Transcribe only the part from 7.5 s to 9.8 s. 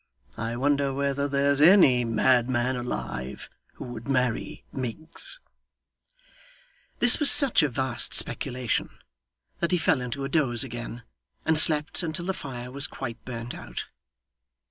a vast speculation that he